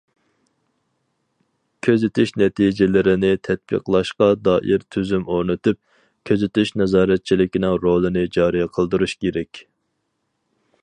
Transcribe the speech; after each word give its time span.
كۆزىتىش 1.87 2.31
نەتىجىلىرىنى 2.41 3.29
تەتبىقلاشقا 3.49 4.29
دائىر 4.49 4.85
تۈزۈم 4.95 5.29
ئورنىتىپ، 5.35 5.79
كۆزىتىش 6.31 6.73
نازارەتچىلىكىنىڭ 6.83 7.79
رولىنى 7.89 8.25
جارى 8.39 8.67
قىلدۇرۇش 8.79 9.15
كېرەك. 9.25 9.63